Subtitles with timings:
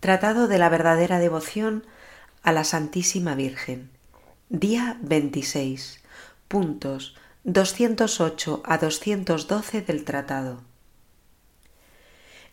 [0.00, 1.84] Tratado de la verdadera devoción
[2.44, 3.90] a la Santísima Virgen.
[4.48, 6.04] Día 26.
[6.46, 10.62] Puntos 208 a 212 del tratado.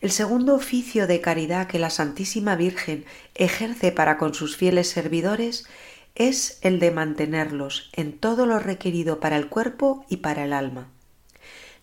[0.00, 3.04] El segundo oficio de caridad que la Santísima Virgen
[3.36, 5.68] ejerce para con sus fieles servidores
[6.16, 10.88] es el de mantenerlos en todo lo requerido para el cuerpo y para el alma.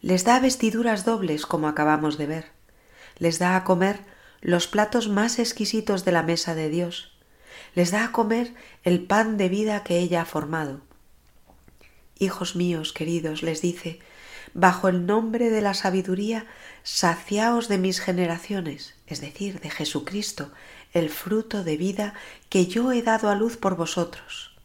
[0.02, 2.46] Les da vestiduras dobles, como acabamos de ver.
[3.18, 4.12] Les da a comer
[4.44, 7.14] los platos más exquisitos de la mesa de Dios.
[7.76, 10.82] Les da a comer el pan de vida que ella ha formado.
[12.20, 14.00] Hijos míos queridos, les dice,
[14.54, 16.46] bajo el nombre de la sabiduría,
[16.84, 20.52] saciaos de mis generaciones, es decir, de Jesucristo,
[20.92, 22.14] el fruto de vida
[22.50, 24.56] que yo he dado a luz por vosotros.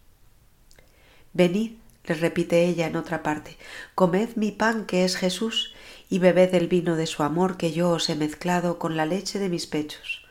[1.33, 1.75] Venid,
[2.05, 3.57] les repite ella en otra parte,
[3.95, 5.73] comed mi pan que es Jesús
[6.09, 9.39] y bebed el vino de su amor que yo os he mezclado con la leche
[9.39, 10.25] de mis pechos.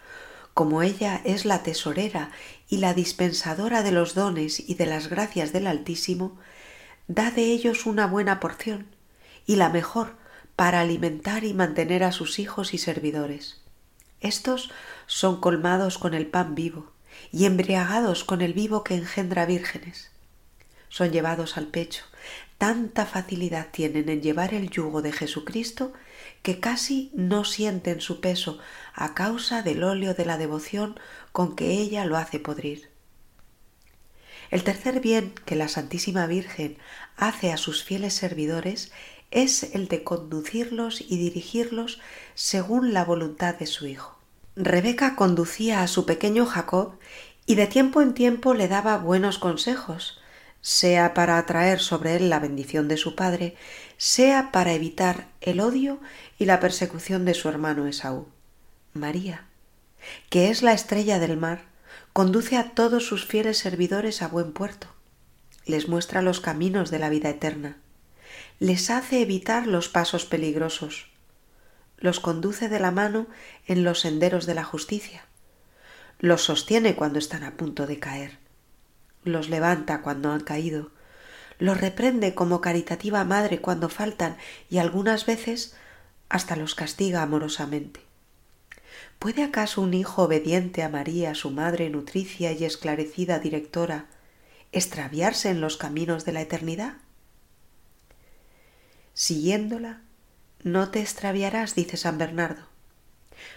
[0.53, 2.31] Como ella es la tesorera
[2.67, 6.37] y la dispensadora de los dones y de las gracias del Altísimo,
[7.07, 8.87] da de ellos una buena porción,
[9.45, 10.15] y la mejor
[10.55, 13.61] para alimentar y mantener a sus hijos y servidores.
[14.19, 14.71] Estos
[15.05, 16.91] son colmados con el pan vivo
[17.31, 20.11] y embriagados con el vivo que engendra vírgenes.
[20.89, 22.03] Son llevados al pecho
[22.57, 25.93] tanta facilidad tienen en llevar el yugo de Jesucristo
[26.41, 28.59] que casi no sienten su peso
[28.93, 30.99] a causa del óleo de la devoción
[31.31, 32.89] con que ella lo hace podrir.
[34.49, 36.77] El tercer bien que la Santísima Virgen
[37.15, 38.91] hace a sus fieles servidores
[39.29, 41.99] es el de conducirlos y dirigirlos
[42.33, 44.17] según la voluntad de su Hijo.
[44.55, 46.97] Rebeca conducía a su pequeño Jacob
[47.45, 50.16] y de tiempo en tiempo le daba buenos consejos,
[50.67, 53.55] sea para atraer sobre él la bendición de su padre,
[53.95, 56.01] sea para evitar el odio
[56.37, 58.27] y la persecución de su hermano Esaú.
[58.91, 59.45] María,
[60.29, 61.61] que es la estrella del mar,
[62.11, 64.87] conduce a todos sus fieles servidores a buen puerto,
[65.65, 67.77] les muestra los caminos de la vida eterna,
[68.59, 71.07] les hace evitar los pasos peligrosos,
[71.95, 73.27] los conduce de la mano
[73.67, 75.27] en los senderos de la justicia,
[76.19, 78.46] los sostiene cuando están a punto de caer,
[79.27, 80.91] los levanta cuando han caído,
[81.59, 84.37] los reprende como caritativa madre cuando faltan
[84.69, 85.75] y algunas veces
[86.29, 88.01] hasta los castiga amorosamente.
[89.19, 94.05] ¿Puede acaso un hijo obediente a María, su madre nutricia y esclarecida directora,
[94.71, 96.97] extraviarse en los caminos de la eternidad?
[99.13, 100.01] Siguiéndola,
[100.63, 102.66] no te extraviarás, dice San Bernardo.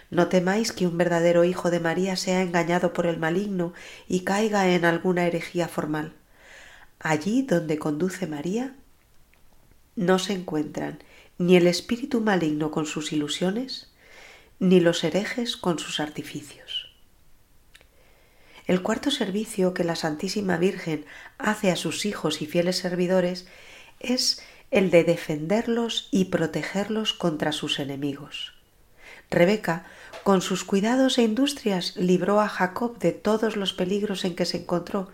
[0.09, 3.73] No temáis que un verdadero hijo de María sea engañado por el maligno
[4.07, 6.13] y caiga en alguna herejía formal.
[6.99, 8.75] Allí donde conduce María
[9.95, 10.99] no se encuentran
[11.37, 13.89] ni el espíritu maligno con sus ilusiones,
[14.59, 16.91] ni los herejes con sus artificios.
[18.67, 21.05] El cuarto servicio que la Santísima Virgen
[21.39, 23.47] hace a sus hijos y fieles servidores
[23.99, 28.53] es el de defenderlos y protegerlos contra sus enemigos.
[29.31, 29.85] Rebeca,
[30.23, 34.57] con sus cuidados e industrias, libró a Jacob de todos los peligros en que se
[34.57, 35.09] encontró,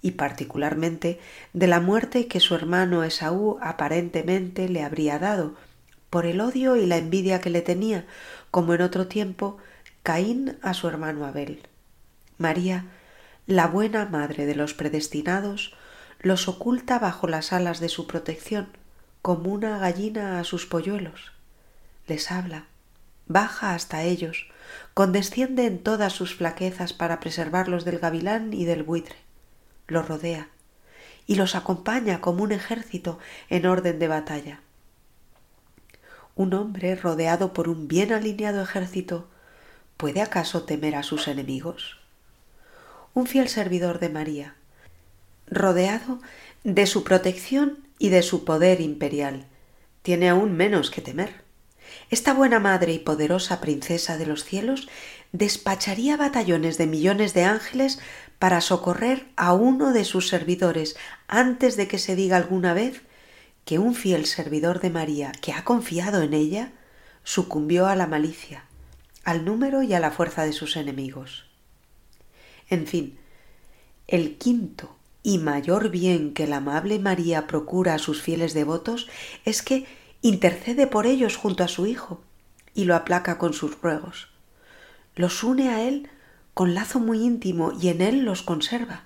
[0.00, 1.18] y particularmente
[1.52, 5.56] de la muerte que su hermano Esaú aparentemente le habría dado,
[6.10, 8.06] por el odio y la envidia que le tenía,
[8.52, 9.58] como en otro tiempo
[10.04, 11.62] Caín a su hermano Abel.
[12.38, 12.86] María,
[13.48, 15.74] la buena madre de los predestinados,
[16.20, 18.68] los oculta bajo las alas de su protección,
[19.22, 21.32] como una gallina a sus polluelos.
[22.06, 22.66] Les habla,
[23.26, 24.48] baja hasta ellos,
[24.94, 29.16] condesciende en todas sus flaquezas para preservarlos del gavilán y del buitre,
[29.88, 30.48] los rodea
[31.26, 34.60] y los acompaña como un ejército en orden de batalla.
[36.36, 39.28] Un hombre rodeado por un bien alineado ejército
[39.96, 41.98] ¿puede acaso temer a sus enemigos?
[43.14, 44.54] Un fiel servidor de María,
[45.48, 46.20] rodeado
[46.64, 49.46] de su protección y de su poder imperial,
[50.02, 51.45] tiene aún menos que temer
[52.10, 54.88] esta buena madre y poderosa princesa de los cielos
[55.32, 57.98] despacharía batallones de millones de ángeles
[58.38, 60.96] para socorrer a uno de sus servidores
[61.26, 63.02] antes de que se diga alguna vez
[63.64, 66.72] que un fiel servidor de María que ha confiado en ella
[67.24, 68.64] sucumbió a la malicia,
[69.24, 71.46] al número y a la fuerza de sus enemigos.
[72.70, 73.18] En fin,
[74.06, 79.08] el quinto y mayor bien que la amable María procura a sus fieles devotos
[79.44, 79.86] es que
[80.28, 82.20] intercede por ellos junto a su Hijo
[82.74, 84.28] y lo aplaca con sus ruegos.
[85.14, 86.08] Los une a Él
[86.54, 89.04] con lazo muy íntimo y en Él los conserva.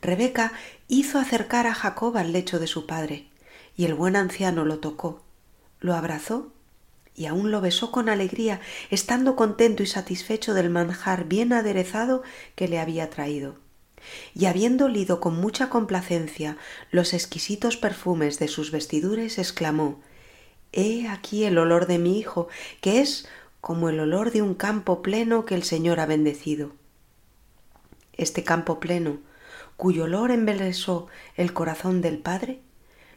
[0.00, 0.52] Rebeca
[0.88, 3.28] hizo acercar a Jacob al lecho de su padre,
[3.76, 5.22] y el buen anciano lo tocó,
[5.80, 6.52] lo abrazó
[7.14, 12.22] y aún lo besó con alegría, estando contento y satisfecho del manjar bien aderezado
[12.54, 13.56] que le había traído.
[14.34, 16.58] Y habiendo olido con mucha complacencia
[16.90, 20.00] los exquisitos perfumes de sus vestiduras, exclamó
[20.72, 22.48] He aquí el olor de mi hijo,
[22.80, 23.28] que es
[23.60, 26.72] como el olor de un campo pleno que el Señor ha bendecido.
[28.12, 29.18] Este campo pleno,
[29.76, 32.60] cuyo olor embelesó el corazón del Padre,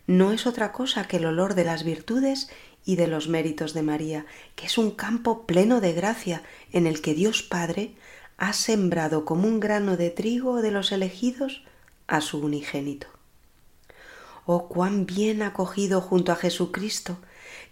[0.07, 2.49] no es otra cosa que el olor de las virtudes
[2.83, 4.25] y de los méritos de María,
[4.55, 6.41] que es un campo pleno de gracia
[6.71, 7.93] en el que Dios Padre
[8.37, 11.63] ha sembrado como un grano de trigo de los elegidos
[12.07, 13.07] a su unigénito.
[14.45, 17.19] Oh, cuán bien acogido junto a Jesucristo,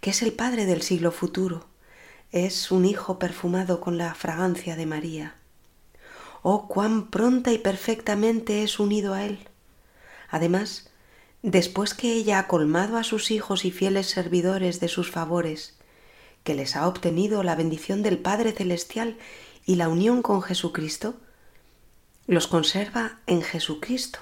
[0.00, 1.66] que es el Padre del siglo futuro,
[2.30, 5.36] es un Hijo perfumado con la fragancia de María.
[6.42, 9.48] Oh, cuán pronta y perfectamente es unido a Él.
[10.28, 10.90] Además,
[11.42, 15.78] después que ella ha colmado a sus hijos y fieles servidores de sus favores,
[16.44, 19.18] que les ha obtenido la bendición del Padre Celestial
[19.66, 21.16] y la unión con Jesucristo,
[22.26, 24.18] los conserva en Jesucristo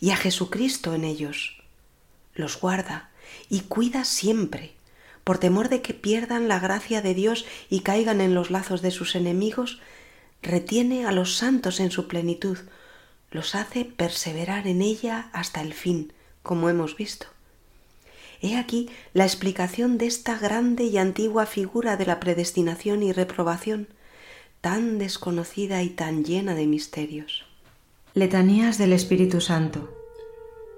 [0.00, 1.62] y a Jesucristo en ellos.
[2.34, 3.10] Los guarda
[3.48, 4.72] y cuida siempre,
[5.24, 8.90] por temor de que pierdan la gracia de Dios y caigan en los lazos de
[8.90, 9.80] sus enemigos,
[10.42, 12.58] retiene a los santos en su plenitud,
[13.30, 17.26] los hace perseverar en ella hasta el fin, como hemos visto.
[18.40, 23.88] He aquí la explicación de esta grande y antigua figura de la predestinación y reprobación,
[24.60, 27.44] tan desconocida y tan llena de misterios.
[28.14, 29.97] Letanías del Espíritu Santo.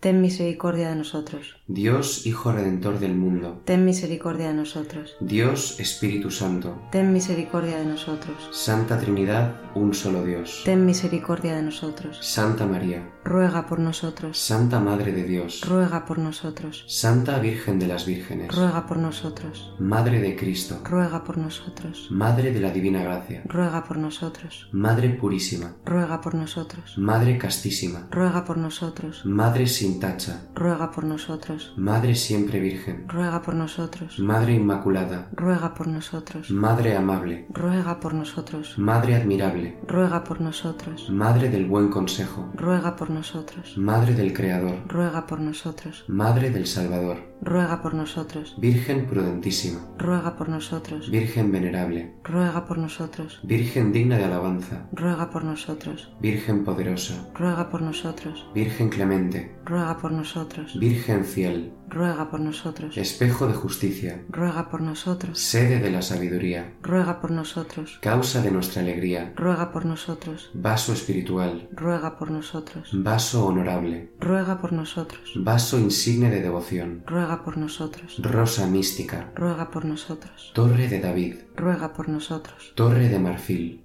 [0.00, 1.57] Ten misericordia de nosotros.
[1.70, 5.16] Dios Hijo Redentor del mundo, Ten misericordia de nosotros.
[5.20, 8.48] Dios Espíritu Santo, Ten misericordia de nosotros.
[8.52, 10.62] Santa Trinidad, un solo Dios.
[10.64, 12.20] Ten misericordia de nosotros.
[12.22, 14.38] Santa María, Ruega por nosotros.
[14.38, 16.86] Santa Madre de Dios, Ruega por nosotros.
[16.88, 19.74] Santa Virgen de las Vírgenes, Ruega por nosotros.
[19.78, 22.08] Madre de Cristo, Ruega por nosotros.
[22.10, 24.70] Madre de la Divina Gracia, Ruega por nosotros.
[24.72, 26.96] Madre Purísima, Ruega por nosotros.
[26.96, 29.26] Madre Castísima, Ruega por nosotros.
[29.26, 31.57] Madre sin tacha, Ruega por nosotros.
[31.76, 34.18] Madre siempre Virgen, Ruega por nosotros.
[34.18, 36.50] Madre Inmaculada, Ruega por nosotros.
[36.50, 38.78] Madre amable, Ruega por nosotros.
[38.78, 41.10] Madre admirable, Ruega por nosotros.
[41.10, 43.76] Madre del buen consejo, Ruega por nosotros.
[43.76, 46.04] Madre del Creador, Ruega por nosotros.
[46.08, 48.54] Madre del Salvador, Ruega por nosotros.
[48.58, 51.10] Virgen prudentísima, Ruega por nosotros.
[51.10, 53.40] Virgen venerable, Ruega por nosotros.
[53.42, 56.12] Virgen digna de alabanza, Ruega por nosotros.
[56.20, 58.46] Virgen poderosa, Ruega por nosotros.
[58.54, 60.78] Virgen clemente, Ruega por nosotros.
[60.78, 62.96] Virgen fiel, Ruega por nosotros.
[62.98, 65.38] espejo de justicia, Ruega por nosotros.
[65.38, 67.98] sede de la sabiduría, Ruega por nosotros.
[68.02, 70.50] causa de nuestra alegría, Ruega por nosotros.
[70.54, 72.90] vaso espiritual, Ruega por nosotros.
[72.92, 75.32] vaso honorable, Ruega por nosotros.
[75.36, 78.16] vaso insigne de devoción, Ruega por nosotros.
[78.22, 80.50] rosa mística, Ruega por nosotros.
[80.54, 82.72] torre de David, Ruega por nosotros.
[82.74, 83.84] torre de marfil,